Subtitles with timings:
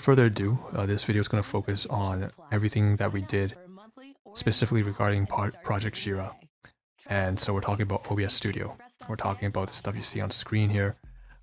[0.00, 3.54] further ado, uh, this video is going to focus on everything that we did
[4.32, 6.32] specifically regarding Projekt ZRA.
[7.06, 8.76] And so we're talking about OBS Studio.
[9.08, 10.96] We're talking about the stuff you see on screen here,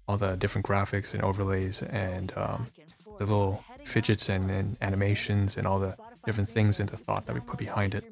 [0.08, 2.68] all the different graphics and overlays and um,
[3.20, 5.96] the little fidgets and, and, animations and all the
[6.26, 8.06] different things and the thought that we put behind it.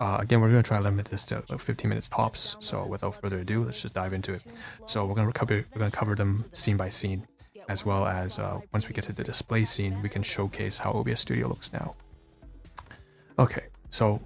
[0.00, 2.56] Uh, again, we're going to try to limit this to about 15 minutes tops.
[2.60, 4.42] So without further ado, let's just dive into it.
[4.86, 7.26] So we're going to cover we're going to cover them scene by scene
[7.68, 10.92] as well as uh, once we get to the display scene, we can showcase how
[10.92, 11.94] OBS Studio looks now.
[13.38, 14.20] Okay, so,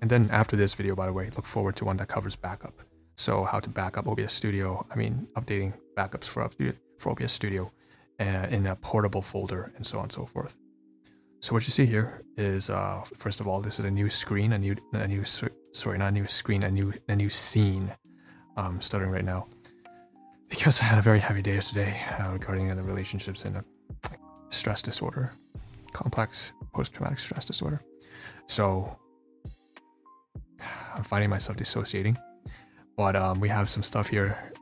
[0.00, 2.74] and then after this video, by the way, look forward to one that covers backup.
[3.16, 6.48] So how to back up OBS Studio, I mean, updating backups for,
[6.98, 7.70] for OBS Studio
[8.20, 10.56] uh, in a portable folder and so on and so forth.
[11.40, 14.54] So what you see here is, uh, first of all, this is a new screen,
[14.54, 17.92] a new, a new, sorry, not a new screen, a new, a new scene.
[18.56, 19.46] I'm stuttering right now
[20.48, 23.64] because I had a very heavy day yesterday uh, regarding the relationships and a
[24.48, 25.32] stress disorder,
[25.92, 27.82] complex post-traumatic stress disorder.
[28.46, 28.96] So
[30.94, 32.16] I'm finding myself dissociating,
[32.96, 34.52] but um, we have some stuff here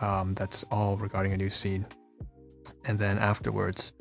[0.00, 1.86] um, that's all regarding a new scene,
[2.84, 3.92] and then afterwards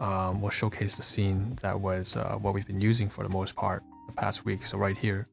[0.00, 3.54] um, we'll showcase the scene that was uh, what we've been using for the most
[3.54, 4.64] part the past week.
[4.64, 5.28] So right here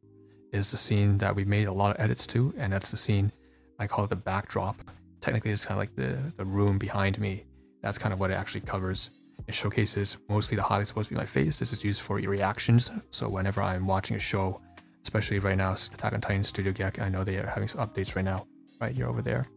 [0.51, 3.31] is the scene that we made a lot of edits to, and that's the scene
[3.79, 4.82] I call it the backdrop
[5.23, 7.45] technically it's kind of like the, the room behind me.
[7.81, 9.09] That's kind of what it actually covers.
[9.47, 11.57] It showcases mostly the highlights supposed to be my face.
[11.57, 12.91] This is used for reactions.
[13.11, 14.61] So whenever I'm watching a show,
[15.01, 18.15] especially right now, Attack on Titan Studio Gek, I know they are having some updates
[18.17, 18.45] right now,
[18.81, 19.47] right here over there.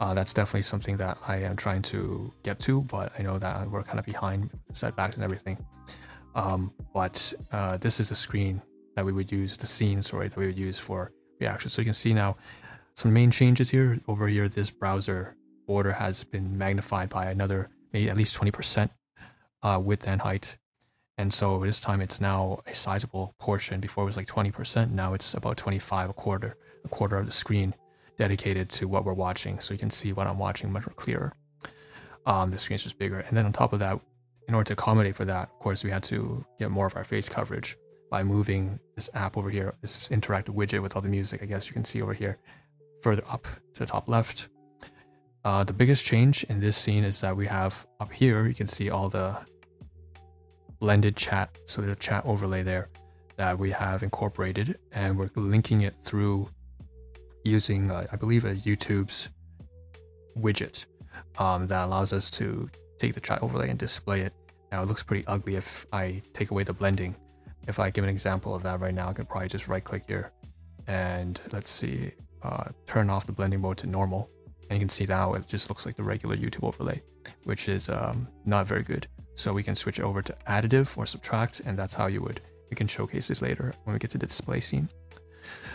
[0.00, 3.70] Uh, that's definitely something that I am trying to get to, but I know that
[3.70, 5.58] we're kind of behind setbacks and everything.
[6.34, 8.62] Um, but uh, this is the screen
[8.94, 11.74] that we would use, the scene, sorry, that we would use for reactions.
[11.74, 12.36] So you can see now
[12.96, 14.00] some main changes here.
[14.08, 18.90] Over here, this browser border has been magnified by another, maybe at least 20%
[19.62, 20.56] uh, width and height.
[21.18, 23.80] And so this time it's now a sizable portion.
[23.80, 24.90] Before it was like 20%.
[24.90, 27.74] Now it's about 25, a quarter, a quarter of the screen
[28.18, 29.60] dedicated to what we're watching.
[29.60, 31.34] So you can see what I'm watching much more clearer.
[32.24, 33.20] Um, the screen's just bigger.
[33.20, 34.00] And then on top of that,
[34.48, 37.04] in order to accommodate for that, of course, we had to get more of our
[37.04, 37.76] face coverage
[38.10, 41.42] by moving this app over here, this interactive widget with all the music.
[41.42, 42.38] I guess you can see over here
[43.06, 44.48] further up to the top left.
[45.44, 48.66] Uh, the biggest change in this scene is that we have up here, you can
[48.66, 49.38] see all the
[50.80, 52.88] blended chat, so the chat overlay there
[53.36, 56.48] that we have incorporated, and we're linking it through
[57.44, 59.28] using, uh, I believe, a YouTube's
[60.36, 60.86] widget
[61.38, 62.68] um, that allows us to
[62.98, 64.32] take the chat overlay and display it.
[64.72, 67.14] Now it looks pretty ugly if I take away the blending.
[67.68, 70.02] If I give an example of that right now, I could probably just right click
[70.08, 70.32] here
[70.88, 72.10] and let's see,
[72.42, 74.30] uh, turn off the blending mode to normal.
[74.68, 77.02] And you can see now it just looks like the regular YouTube overlay,
[77.44, 79.06] which is um, not very good.
[79.34, 82.74] So we can switch over to additive or subtract, and that's how you would, we
[82.74, 84.88] can showcase this later when we get to the display scene.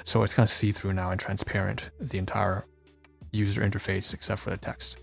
[0.03, 2.66] So it's kind of see-through now and transparent, the entire
[3.31, 4.97] user interface except for the text.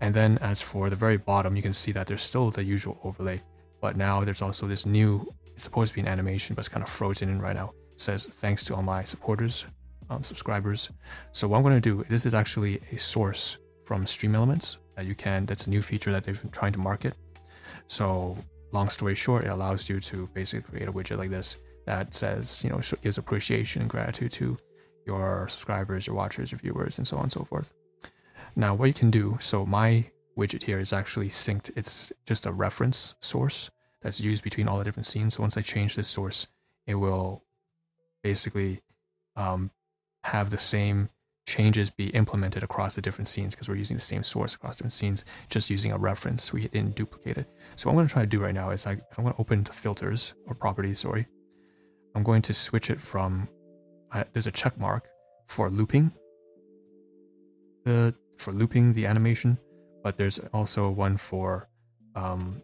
[0.00, 2.98] And then as for the very bottom, you can see that there's still the usual
[3.04, 3.42] overlay,
[3.80, 6.82] but now there's also this new, it's supposed to be an animation, but it's kind
[6.82, 7.72] of frozen in right now.
[7.92, 9.66] It says, thanks to all my supporters
[10.12, 10.90] um, subscribers.
[11.32, 15.06] So what I'm going to do, this is actually a source from Stream Elements that
[15.06, 17.14] you can, that's a new feature that they've been trying to market.
[17.86, 18.36] So
[18.72, 21.56] long story short, it allows you to basically create a widget like this
[21.86, 24.56] that says, you know, gives appreciation and gratitude to
[25.06, 27.72] your subscribers, your watchers, your viewers, and so on and so forth.
[28.54, 30.04] Now, what you can do, so my
[30.38, 31.70] widget here is actually synced.
[31.76, 33.70] It's just a reference source
[34.02, 35.34] that's used between all the different scenes.
[35.34, 36.46] So once I change this source,
[36.86, 37.42] it will
[38.22, 38.80] basically
[39.36, 39.70] um,
[40.24, 41.08] have the same
[41.46, 44.92] changes be implemented across the different scenes because we're using the same source across different
[44.92, 46.52] scenes, just using a reference.
[46.52, 47.48] We didn't duplicate it.
[47.76, 49.40] So what I'm going to try to do right now is I, I'm going to
[49.40, 51.26] open the filters or properties, sorry,
[52.14, 53.48] I'm going to switch it from,
[54.12, 55.08] uh, there's a check mark
[55.48, 56.12] for looping
[57.84, 59.58] the, for looping the animation,
[60.04, 61.68] but there's also one for
[62.14, 62.62] um,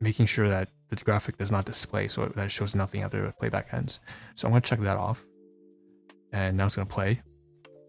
[0.00, 4.00] making sure that the graphic does not display so that shows nothing after playback ends.
[4.34, 5.24] So I'm going to check that off
[6.32, 7.20] and now it's going to play.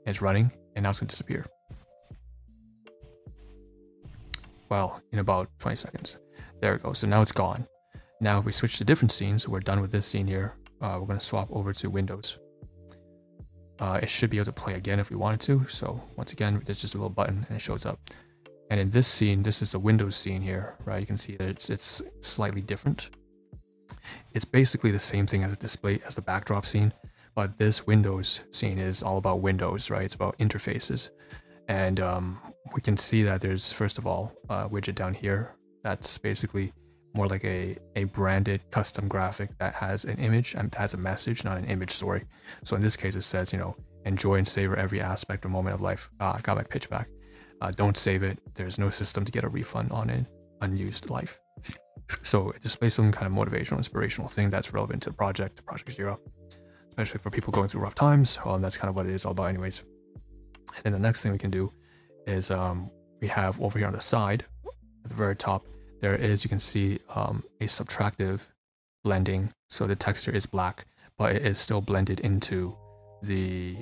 [0.05, 1.45] It's running, and now it's going to disappear.
[4.69, 6.19] Well, in about 20 seconds.
[6.61, 6.99] There it goes.
[6.99, 7.67] So now it's gone.
[8.19, 10.55] Now, if we switch to different scenes, we're done with this scene here.
[10.81, 12.39] Uh, we're going to swap over to Windows.
[13.79, 15.67] Uh, it should be able to play again if we wanted to.
[15.67, 17.99] So once again, there's just a little button and it shows up.
[18.69, 20.99] And in this scene, this is the Windows scene here, right?
[20.99, 23.09] You can see that it's it's slightly different.
[24.33, 26.93] It's basically the same thing as a display as the backdrop scene,
[27.35, 30.03] but this Windows scene is all about Windows, right?
[30.03, 31.09] It's about interfaces.
[31.67, 32.39] And um,
[32.73, 36.73] we can see that there's, first of all, a widget down here that's basically
[37.13, 41.43] more like a, a branded custom graphic that has an image and has a message,
[41.43, 42.23] not an image story.
[42.63, 43.75] So in this case, it says, you know,
[44.05, 46.09] enjoy and savor every aspect or moment of life.
[46.19, 47.07] Ah, I got my pitch back.
[47.61, 48.39] Uh, don't save it.
[48.55, 50.27] There's no system to get a refund on an
[50.61, 51.39] unused life.
[52.23, 55.95] So it displays some kind of motivational, inspirational thing that's relevant to the project, Projekt
[55.95, 56.17] ZRA,
[56.93, 58.37] especially for people going through rough times.
[58.45, 59.83] Um, that's kind of what it is all about, anyways.
[60.75, 61.71] And then the next thing we can do
[62.27, 64.45] is um, we have over here on the side,
[65.03, 65.65] at the very top,
[66.01, 68.47] there is, you can see um, a subtractive
[69.03, 69.51] blending.
[69.69, 70.85] So the texture is black,
[71.17, 72.75] but it is still blended into
[73.23, 73.77] the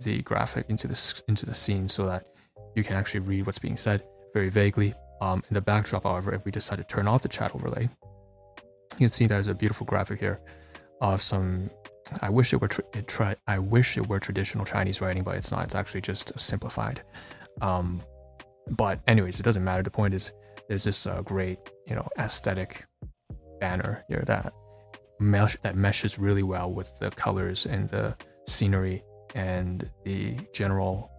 [0.00, 2.24] the graphic into the into the scene so that
[2.76, 4.94] you can actually read what's being said very vaguely.
[5.20, 7.88] Um, in the backdrop, however, if we decide to turn off the chat overlay,
[8.92, 10.40] you can see there's a beautiful graphic here
[11.00, 11.70] of some.
[12.22, 13.36] I wish it were tra- it try.
[13.46, 15.64] I wish it were traditional Chinese writing, but it's not.
[15.64, 17.02] It's actually just simplified.
[17.60, 18.00] Um,
[18.70, 19.82] but anyways, it doesn't matter.
[19.82, 20.32] The point is,
[20.68, 22.86] there's this uh, great, you know, aesthetic
[23.60, 24.52] banner here that
[25.20, 28.16] mesh that meshes really well with the colors and the
[28.46, 29.02] scenery
[29.34, 31.10] and the general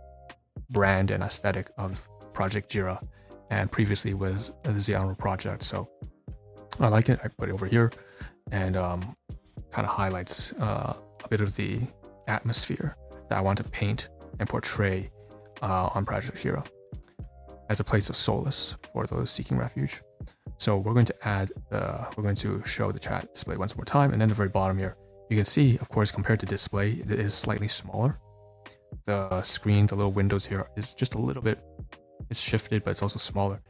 [0.69, 3.01] brand and aesthetic of Projekt ZRA,
[3.49, 5.63] and previously was the Xianru project.
[5.63, 5.89] So
[6.79, 7.19] I like it.
[7.23, 7.91] I put it over here,
[8.51, 9.15] and um,
[9.71, 10.93] kind of highlights uh,
[11.23, 11.81] a bit of the
[12.27, 12.95] atmosphere
[13.29, 15.11] that I want to paint and portray
[15.61, 16.65] uh, on Projekt ZRA
[17.69, 20.01] as a place of solace for those seeking refuge.
[20.57, 23.85] So we're going to add the, we're going to show the chat display once more
[23.85, 24.11] time.
[24.11, 24.97] And then the very bottom here,
[25.29, 28.19] you can see, of course, compared to display, it is slightly smaller.
[29.05, 31.59] The screen, the little windows here is just a little bit,
[32.29, 33.61] it's shifted, but it's also smaller.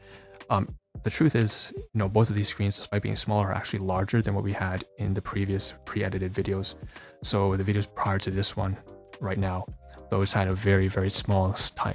[0.50, 3.80] Um, the truth is, you know, both of these screens, despite being smaller, are actually
[3.80, 6.75] larger than what we had in the previous pre-edited videos.
[7.24, 8.78] So the videos prior to this one,
[9.22, 9.66] right now,
[10.10, 11.54] those had a very, very small,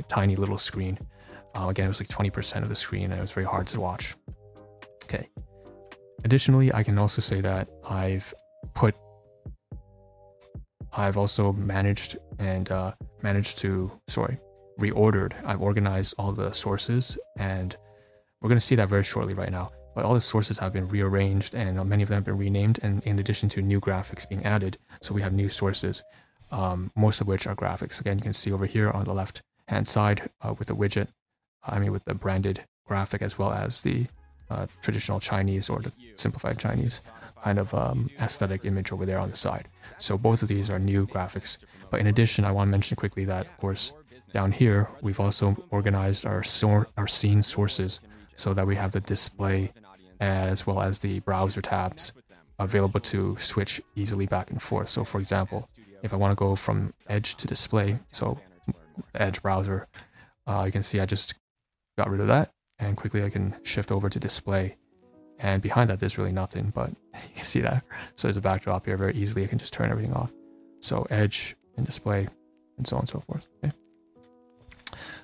[0.09, 0.99] tiny little screen.
[1.55, 3.81] Uh, again, it was like 20% of the screen and it was very hard to
[3.81, 4.15] watch.
[5.05, 5.29] Okay.
[6.25, 8.33] Additionally, I can also say that I've
[8.75, 8.95] put,
[10.93, 12.93] I've also managed and uh,
[13.23, 14.39] managed to, sorry,
[14.81, 15.33] reordered.
[15.45, 17.77] I've organized all the sources and
[18.45, 19.73] we're going to see that very shortly right now.
[19.95, 23.03] But all the sources have been rearranged and many of them have been renamed, and
[23.05, 26.03] in addition to new graphics being added, so we have new sources,
[26.51, 28.01] um, most of which are graphics.
[28.01, 31.09] Again, you can see over here on the left hand side uh, with the widget
[31.67, 34.07] I mean, with the branded graphic as well as the
[34.51, 37.01] uh, traditional Chinese or the simplified Chinese
[37.43, 39.69] kind of um, aesthetic image over there on the side.
[39.99, 41.57] So both of these are new graphics.
[41.91, 43.93] But in addition, I want to mention quickly that, of course,
[44.33, 48.01] down here, we've also organized our, sor- our scene sources
[48.37, 49.73] so that we have the display
[50.21, 52.13] as well as the browser tabs
[52.59, 54.89] available to switch easily back and forth.
[54.89, 55.69] So for example,
[56.03, 58.39] if I want to go from Edge to display, so
[59.15, 59.89] Edge browser,
[60.47, 61.35] uh, you can see I just
[61.99, 64.77] got rid of that and quickly I can shift over to display.
[65.39, 67.83] And behind that there's really nothing but you can see that.
[68.17, 70.33] So there's a backdrop here very easily I can just turn everything off.
[70.81, 72.29] So edge and display
[72.77, 73.75] and so on and so forth okay?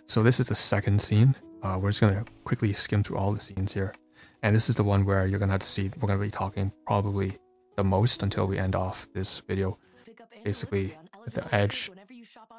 [0.06, 3.32] So this is the second scene uh, we're just going to quickly skim through all
[3.32, 3.94] the scenes here.
[4.42, 6.24] And this is the one where you're going to have to see we're going to
[6.24, 7.38] be talking probably
[7.76, 9.78] the most until we end off this video.
[10.44, 10.96] Basically
[11.26, 11.90] at the edge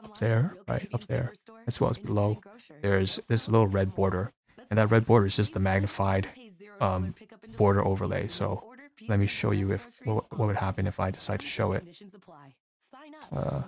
[0.04, 1.34] up there, right up there,
[1.68, 2.40] as well as below,
[2.82, 4.32] there's this little red border,
[4.70, 6.30] and that red border is just the magnified
[6.80, 7.16] um,
[7.58, 8.28] border overlay.
[8.28, 8.72] So
[9.08, 11.84] let me show you if what, what would happen if I decide to show it.
[13.32, 13.62] Uh,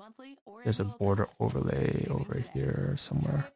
[0.64, 3.48] there's a border overlay over here somewhere.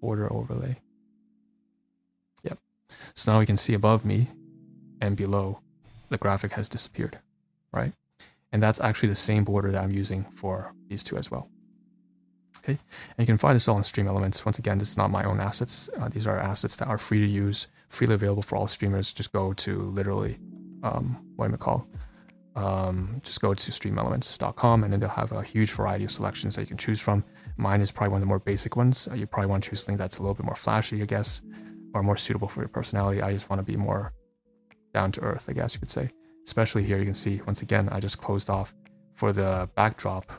[0.00, 0.76] Border overlay.
[2.44, 2.58] Yep.
[3.14, 4.28] So now we can see above me
[5.00, 5.60] and below
[6.10, 7.18] the graphic has disappeared,
[7.72, 7.92] right?
[8.52, 11.48] And that's actually the same border that I'm using for these two as well.
[12.58, 12.78] Okay,
[13.16, 14.44] and you can find this all in Stream Elements.
[14.44, 15.90] Once again, this is not my own assets.
[15.98, 19.12] Uh, these are assets that are free to use, freely available for all streamers.
[19.12, 20.38] Just go to literally,
[20.84, 21.88] um, what am I call?
[22.54, 26.62] Um, just go to streamelements.com and then they'll have a huge variety of selections that
[26.62, 27.24] you can choose from.
[27.56, 29.08] Mine is probably one of the more basic ones.
[29.10, 31.40] Uh, you probably want to choose something that's a little bit more flashy, I guess,
[31.94, 33.22] or more suitable for your personality.
[33.22, 34.12] I just want to be more
[34.92, 36.10] down to earth, I guess you could say.
[36.44, 38.74] Especially here, you can see once again, I just closed off
[39.14, 40.30] for the backdrop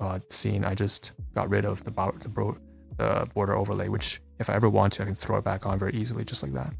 [0.00, 0.64] uh, scene.
[0.64, 2.54] I just got rid of the, the,
[2.98, 5.78] the border overlay, which if I ever want to, I can throw it back on
[5.78, 6.72] very easily, just like that.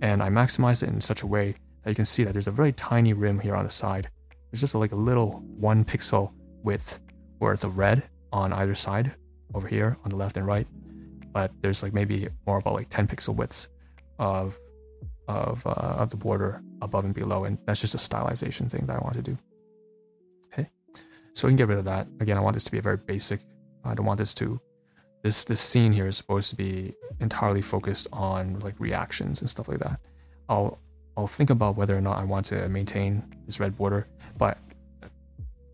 [0.00, 1.54] And I maximize it in such a way
[1.86, 4.10] you can see that there's a very tiny rim here on the side.
[4.50, 6.32] There's just like a little one pixel
[6.62, 7.00] width
[7.40, 9.14] worth of red on either side
[9.54, 10.66] over here on the left and right.
[11.32, 13.68] But there's like maybe more about like 10 pixel widths
[14.18, 14.58] of
[15.28, 17.44] of, uh, of the border above and below.
[17.44, 19.36] And that's just a stylization thing that I want to do.
[20.46, 20.70] Okay.
[21.34, 22.08] So we can get rid of that.
[22.20, 23.40] Again, I want this to be a very basic.
[23.84, 24.58] I don't want this to
[25.22, 29.68] this this scene here is supposed to be entirely focused on like reactions and stuff
[29.68, 30.00] like that.
[30.48, 30.78] I'll
[31.18, 34.06] I'll think about whether or not I want to maintain this red border,
[34.38, 34.56] but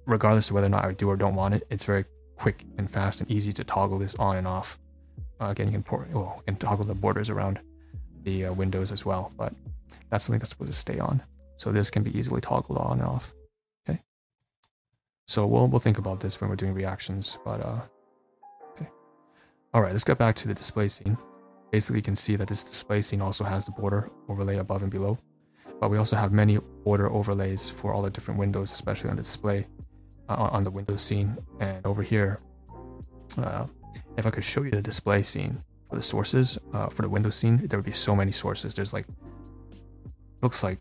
[0.06, 2.90] regardless of whether or not I do or don't want it, it's very quick and
[2.90, 4.78] fast and easy to toggle this on and off.
[5.38, 7.60] Uh, again, you can, well, you can toggle the borders around
[8.22, 9.52] the uh, windows as well, but
[10.08, 11.22] that's something that's supposed to stay on.
[11.58, 13.34] So this can be easily toggled on and off.
[13.86, 14.00] Okay.
[15.28, 17.82] So we'll we'll think about this when we're doing reactions, but uh,
[18.72, 18.88] okay.
[19.74, 21.18] All right, let's get back to the display scene.
[21.70, 24.90] Basically, you can see that this display scene also has the border overlay above and
[24.90, 25.18] below,
[25.84, 29.22] but we also have many border overlays for all the different windows, especially on the
[29.22, 29.66] display
[30.30, 31.36] uh, on the window scene.
[31.60, 32.40] And over here,
[33.36, 33.66] uh,
[34.16, 37.28] if I could show you the display scene for the sources uh, for the window
[37.28, 38.72] scene, there would be so many sources.
[38.72, 39.04] There's like
[40.40, 40.78] looks like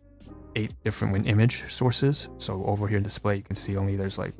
[0.56, 2.30] eight different image sources.
[2.38, 4.32] So over here in display, you can see only there's like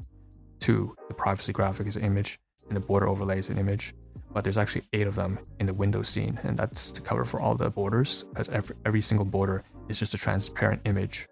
[0.61, 0.97] two.
[1.09, 3.92] The privacy graphic is an image, and the border overlay is an image.
[4.33, 7.38] But there's actually eight of them in the window scene, and that's to cover for
[7.38, 11.29] all the borders, because every, every single border is just a transparent image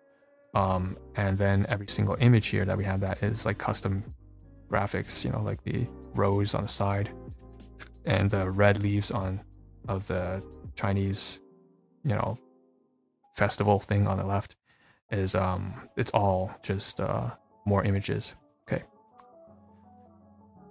[0.55, 4.05] um, and then every single image here that we have that is like custom
[4.71, 7.11] graphics, you know, like the rose on the side
[8.05, 9.41] and the red leaves on
[9.89, 10.43] of the
[10.75, 11.41] Chinese,
[12.05, 12.39] you know,
[13.35, 14.57] festival thing on the left
[15.11, 17.31] is um it's all just uh
[17.65, 18.35] more images.
[18.69, 18.83] Okay.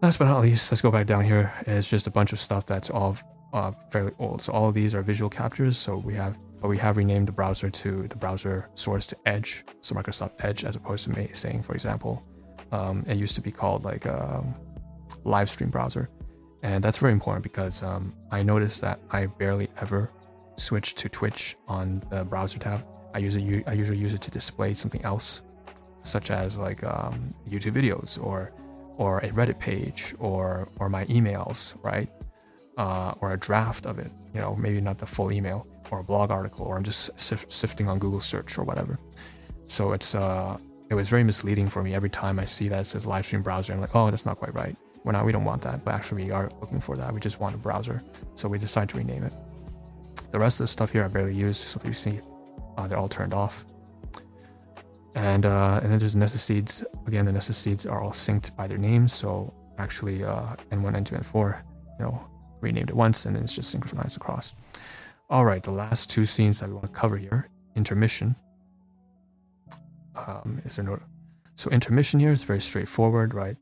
[0.02, 1.52] Last but not least, let's go back down here.
[1.66, 3.18] It's just a bunch of stuff that's all
[3.54, 4.42] uh, fairly old.
[4.42, 5.78] So all of these are visual captures.
[5.78, 9.66] So we have but we have renamed the browser to the browser source to Edge,
[9.82, 12.22] so Microsoft Edge, as opposed to me saying, for example,
[12.72, 14.54] um, it used to be called like a um,
[15.24, 16.10] live stream browser,
[16.62, 20.12] and that's very important because um, I noticed that I barely ever
[20.58, 22.86] switch to Twitch on the browser tab.
[23.16, 25.42] I usually I usually use it to display something else,
[26.04, 28.54] such as like um, YouTube videos or
[28.98, 32.10] or a Reddit page or or my emails, right?
[32.78, 34.12] Uh, or a draft of it.
[34.34, 37.46] You know, maybe not the full email or a blog article, or I'm just sif-
[37.50, 39.00] sifting on Google search or whatever.
[39.66, 40.58] So it's uh,
[40.90, 43.42] it was very misleading for me every time I see that it says live stream
[43.42, 43.74] browser.
[43.74, 44.76] I'm like, oh, that's not quite right.
[45.04, 47.12] We're not, we don't want that, but actually we are looking for that.
[47.14, 48.02] We just want a browser,
[48.36, 49.34] so we decided to rename it.
[50.32, 52.20] The rest of the stuff here I barely use, so you see,
[52.78, 53.66] uh, they're all turned off.
[55.16, 56.84] And uh, and then there's necessities.
[57.08, 59.12] Again, the necessities are all synced by their names.
[59.12, 61.62] So actually, uh, N1, N2, N4,
[62.00, 62.30] you know,
[62.62, 64.54] renamed it once, and then it's just synchronized across.
[65.32, 67.48] All right, the last two scenes that we want to cover here
[67.78, 68.36] intermission.
[70.14, 71.00] Um, is there no.
[71.56, 73.56] So, intermission here is very straightforward, right?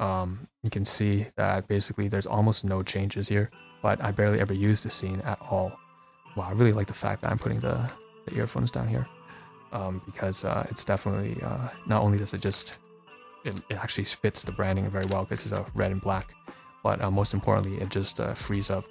[0.00, 4.52] Um, you can see that basically there's almost no changes here, but I barely ever
[4.52, 5.78] use the scene at all.
[6.34, 7.88] Wow, I really like the fact that I'm putting the,
[8.26, 9.06] the earphones down here
[9.70, 12.78] um, because uh, it's definitely uh, not only does it just
[13.44, 16.34] it, it, actually fits the branding very well because it's a red and black,
[16.82, 18.84] but uh, most importantly, it just uh, frees up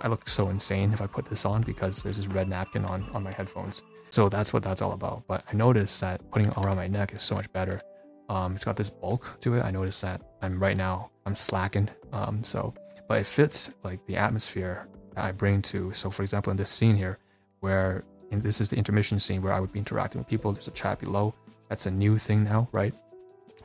[0.00, 3.08] I look so insane if I put this on because there's this red napkin on
[3.14, 3.82] on my headphones.
[4.10, 5.24] So that's what that's all about.
[5.26, 7.80] But I noticed that putting it around my neck is so much better.
[8.28, 9.64] Um, it's got this bulk to it.
[9.64, 11.90] I noticed that I'm right now I'm slacking.
[12.12, 12.74] Um, so,
[13.08, 15.92] but it fits like the atmosphere that I bring to.
[15.92, 17.18] So, for example, in this scene here,
[17.60, 20.52] where and this is the intermission scene where I would be interacting with people.
[20.52, 21.34] There's a chat below.
[21.68, 22.94] That's a new thing now, right?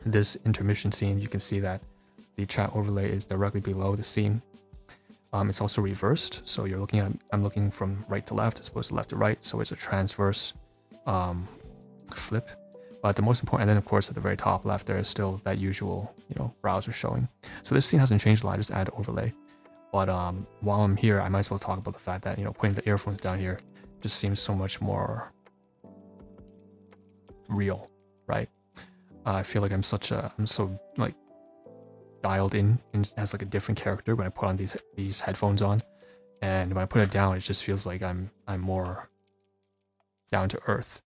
[0.06, 1.82] This intermission scene, you can see that
[2.38, 4.42] the chat overlay is directly below the scene
[5.32, 8.68] um, it's also reversed, so you're looking at I'm looking from right to left as
[8.68, 10.54] opposed to left to right, so it's a transverse
[11.06, 11.48] um,
[12.14, 12.50] flip.
[13.02, 15.08] But the most important, and then of course at the very top left, there is
[15.08, 17.28] still that usual you know browser showing.
[17.64, 18.54] So this scene hasn't changed a lot.
[18.54, 19.34] I just add overlay.
[19.92, 22.44] But um, while I'm here, I might as well talk about the fact that you
[22.44, 23.60] know putting the earphones down here
[24.02, 25.32] just seems so much more
[27.50, 27.90] real,
[28.28, 28.50] right?
[29.26, 31.16] Uh, I feel like I'm such a I'm so like
[32.22, 35.62] dialed in and has like a different character when I put on these these headphones
[35.62, 35.82] on,
[36.42, 39.10] and when I put it down, it just feels like I'm I'm more
[40.32, 41.02] down to earth.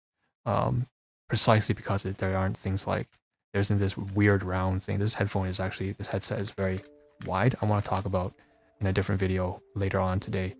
[0.45, 0.87] Um,
[1.29, 3.07] precisely because it, there aren't things like
[3.53, 4.99] there isn't this weird round thing.
[4.99, 6.79] This headphone is actually this headset is very
[7.25, 7.55] wide.
[7.61, 8.33] I want to talk about
[8.79, 10.55] in a different video later on today.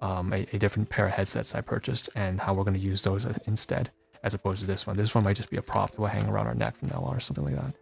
[0.00, 3.00] Um, a, a different pair of headsets I purchased and how we're going to use
[3.00, 3.90] those instead
[4.24, 4.96] as opposed to this one.
[4.96, 7.00] This one might just be a prop that will hang around our neck from now
[7.00, 7.74] on or something like that.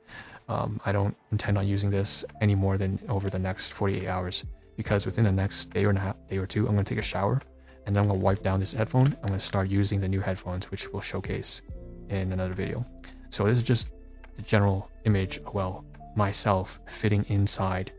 [0.49, 4.44] Um, I don't intend on using this any more than over the next 48 hours
[4.76, 7.06] because within the next day or half, day or two, I'm going to take a
[7.06, 7.40] shower
[7.87, 9.06] and then I'm going to wipe down this headphone.
[9.06, 11.62] I'm going to start using the new headphones, which we'll showcase
[12.08, 12.84] in another video.
[13.30, 13.88] So this is just
[14.37, 15.84] the general image, well,
[16.16, 17.92] myself fitting inside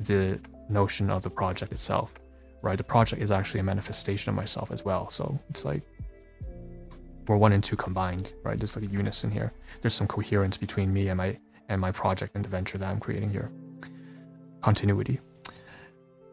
[0.00, 2.14] the notion of the project itself,
[2.62, 2.76] right?
[2.76, 5.08] The project is actually a manifestation of myself as well.
[5.10, 5.82] So it's like
[7.26, 8.58] we're one and two combined, right?
[8.58, 9.52] There's like a unison here.
[9.80, 11.38] There's some coherence between me and my
[11.68, 13.50] and my project and the venture that I'm creating here.
[14.60, 15.20] Continuity.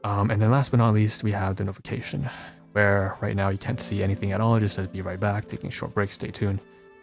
[0.03, 2.29] Um, and then last but not least, we have the notification,
[2.71, 4.55] where right now you can't see anything at all.
[4.55, 6.59] It just says be right back, taking short break, stay tuned,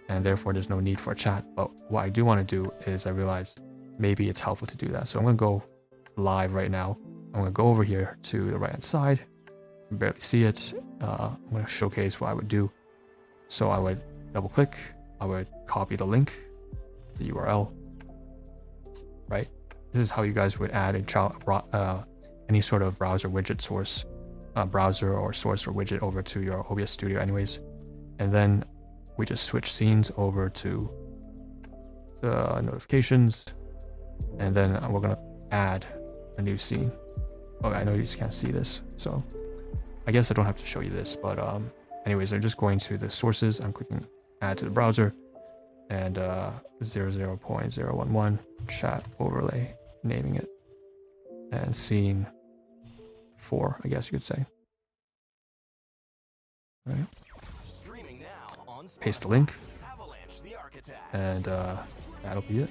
[0.08, 1.44] and therefore there's no need for a chat.
[1.54, 3.60] But what I do want to do is I realized
[3.98, 5.08] maybe it's helpful to do that.
[5.08, 5.62] So I'm gonna go
[6.16, 6.96] live right now.
[7.34, 9.20] I'm gonna go over here to the right hand side.
[9.90, 10.74] barely see it.
[11.00, 12.70] Uh, I'm gonna showcase what I would do.
[13.48, 14.76] So I would double click.
[15.20, 16.32] I would copy the link,
[17.16, 17.72] the URL.
[19.28, 19.48] Right.
[19.92, 22.02] This is how you guys would add a child, uh,
[22.48, 24.04] any sort of browser widget source,
[24.56, 27.60] uh, browser or source or widget over to your OBS Studio, anyways.
[28.18, 28.64] And then
[29.16, 30.90] we just switch scenes over to
[32.20, 33.44] the notifications,
[34.38, 35.18] and then we're gonna
[35.50, 35.86] add
[36.38, 36.92] a new scene.
[37.62, 39.22] Oh, I know you just can't see this, so
[40.06, 41.70] I guess I don't have to show you this, but um,
[42.06, 43.60] anyways, I'm just going to the sources.
[43.60, 44.06] I'm clicking
[44.40, 45.12] add to the browser,
[45.90, 46.50] and uh,
[46.82, 50.48] 00.011 chat overlay, naming it,
[51.52, 52.26] and scene
[53.36, 54.46] four, I guess you could say.
[56.88, 57.06] All right.
[59.00, 59.52] Paste the link,
[61.12, 61.76] and uh,
[62.22, 62.70] that'll be it.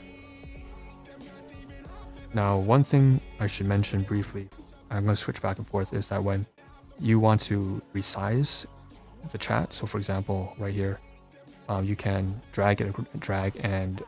[2.33, 4.49] Now, one thing I should mention briefly,
[4.89, 6.45] I'm going to switch back and forth, is that when
[6.99, 8.65] you want to resize
[9.31, 10.99] the chat, so for example, right here,
[11.69, 14.03] um, you can drag it, drag and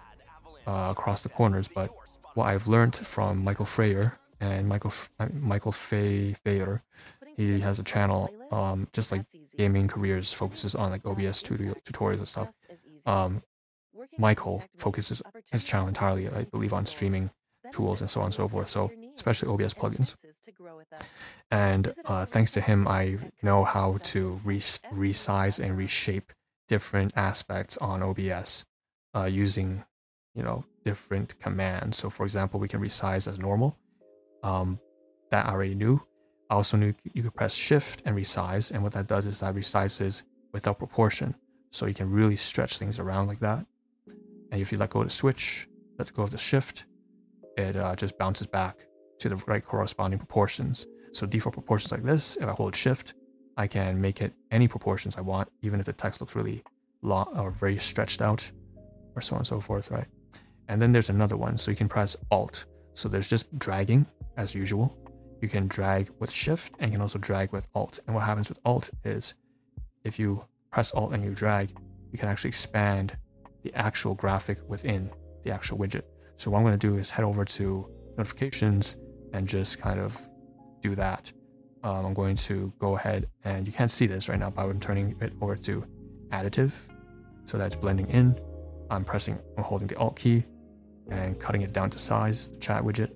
[0.67, 1.67] uh, across the corners.
[1.73, 1.89] But
[2.35, 6.81] what I've learned from Michael Freyer and Michael uh, Michael Fay Fayer,
[7.35, 9.25] he has a channel, um, just like
[9.57, 12.49] gaming careers, focuses on like OBS tutorials and stuff.
[13.05, 13.41] Um,
[14.17, 15.21] Michael focuses
[15.51, 17.31] his channel entirely, I believe, on streaming
[17.71, 18.69] tools and so on and so forth.
[18.69, 20.15] So especially OBS plugins.
[21.51, 26.33] And uh, thanks to him, I know how to re- resize and reshape
[26.67, 28.65] different aspects on OBS
[29.15, 29.83] uh, using,
[30.35, 31.97] you know, different commands.
[31.97, 33.77] So for example, we can resize as normal.
[34.43, 34.79] Um,
[35.31, 36.01] that I already knew.
[36.49, 38.71] I also knew you could press shift and resize.
[38.71, 40.23] And what that does is that resizes
[40.53, 41.35] without proportion.
[41.71, 43.65] So you can really stretch things around like that.
[44.51, 45.67] And if you let go of the switch,
[45.99, 46.85] let go of the shift,
[47.57, 48.86] it uh, just bounces back
[49.19, 50.87] to the right corresponding proportions.
[51.11, 53.13] So default proportions like this, if I hold shift,
[53.57, 56.63] I can make it any proportions I want, even if the text looks really
[57.01, 58.49] long or very stretched out
[59.15, 60.05] or so on and so forth, right?
[60.67, 61.57] And then there's another one.
[61.57, 62.65] So you can press Alt.
[62.93, 64.05] So there's just dragging
[64.37, 64.95] as usual.
[65.41, 67.99] You can drag with Shift and you can also drag with Alt.
[68.05, 69.33] And what happens with Alt is
[70.03, 71.71] if you press Alt and you drag,
[72.11, 73.17] you can actually expand
[73.63, 75.09] the actual graphic within
[75.43, 76.03] the actual widget.
[76.35, 78.95] So what I'm going to do is head over to notifications
[79.37, 80.19] and just kind of
[80.81, 81.31] do that.
[81.83, 84.79] Um, I'm going to go ahead and you can't see this right now, but I'm
[84.79, 85.85] turning it over to
[86.29, 86.73] additive.
[87.45, 88.35] So that's blending in.
[88.89, 90.43] I'm pressing, I'm holding the Alt key
[91.11, 93.11] and cutting it down to size, the chat widget,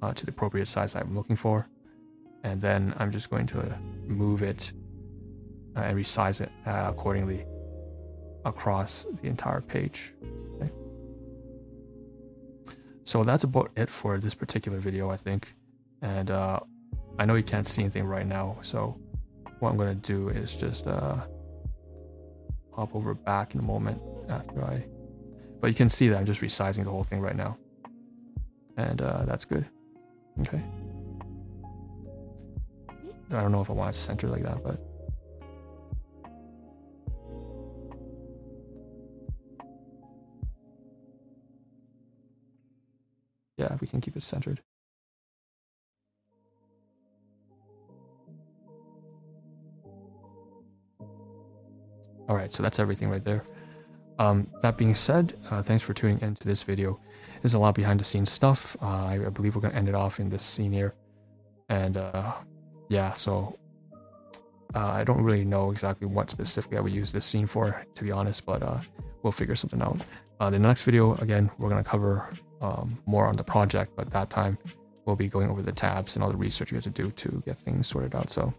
[0.00, 1.68] uh, to the appropriate size I'm looking for.
[2.44, 4.72] And then I'm just going to move it
[5.76, 7.44] uh, and resize it uh, accordingly
[8.44, 10.14] across the entire page.
[10.54, 10.70] Okay.
[13.10, 15.52] So that's about it for this particular video, I think.
[16.00, 16.60] And uh,
[17.18, 18.96] I know you can't see anything right now, so
[19.58, 21.16] what I'm gonna do is just uh,
[22.72, 24.84] hop over back in a moment after I.
[25.60, 27.58] But you can see that I'm just resizing the whole thing right now,
[28.76, 29.66] and uh, that's good.
[30.42, 30.62] Okay.
[33.32, 34.78] I don't know if I want to center like that, but
[43.60, 44.62] yeah, we can keep it centered.
[52.28, 53.44] All right, so that's everything right there.
[54.18, 56.98] Um, that being said, uh, thanks for tuning into this video.
[57.42, 58.76] There's a lot behind the scenes stuff.
[58.80, 60.94] Uh, I, I, believe we're gonna end it off in this scene here,
[61.68, 62.32] and uh,
[62.88, 63.58] yeah, so
[64.74, 68.04] uh, I don't really know exactly what specifically I would use this scene for, to
[68.04, 68.80] be honest, but uh,
[69.22, 70.00] we'll figure something out.
[70.38, 72.28] Uh, the next video, again, we're gonna cover
[72.60, 74.58] um, more on the project, but that time
[75.06, 77.42] we'll be going over the tabs and all the research you have to do to
[77.46, 78.30] get things sorted out.
[78.30, 78.52] So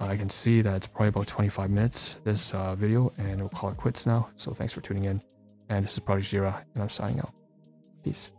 [0.00, 3.70] I can see that it's probably about 25 minutes, this uh, video, and we'll call
[3.70, 4.28] it quits now.
[4.36, 5.22] So thanks for tuning in.
[5.68, 7.32] And this is Projekt ZRA, and I'm signing out.
[8.04, 8.30] Peace.